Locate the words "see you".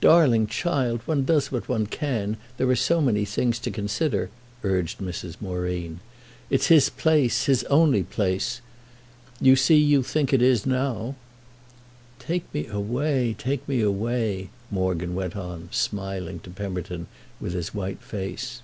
9.54-10.02